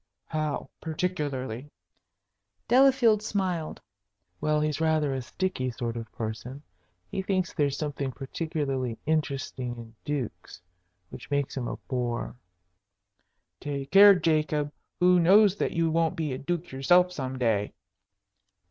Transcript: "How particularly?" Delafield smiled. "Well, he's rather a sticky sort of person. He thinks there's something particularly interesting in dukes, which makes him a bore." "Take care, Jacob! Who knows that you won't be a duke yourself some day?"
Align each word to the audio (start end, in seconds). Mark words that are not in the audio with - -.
"How 0.25 0.67
particularly?" 0.81 1.69
Delafield 2.67 3.21
smiled. 3.21 3.79
"Well, 4.39 4.59
he's 4.59 4.81
rather 4.81 5.13
a 5.13 5.21
sticky 5.21 5.69
sort 5.69 5.95
of 5.95 6.11
person. 6.11 6.63
He 7.11 7.21
thinks 7.21 7.53
there's 7.53 7.77
something 7.77 8.11
particularly 8.11 8.97
interesting 9.05 9.77
in 9.77 9.93
dukes, 10.03 10.59
which 11.11 11.29
makes 11.29 11.55
him 11.55 11.67
a 11.67 11.77
bore." 11.77 12.35
"Take 13.59 13.91
care, 13.91 14.15
Jacob! 14.15 14.71
Who 14.99 15.19
knows 15.19 15.55
that 15.57 15.69
you 15.73 15.91
won't 15.91 16.15
be 16.15 16.33
a 16.33 16.39
duke 16.39 16.71
yourself 16.71 17.11
some 17.11 17.37
day?" 17.37 17.71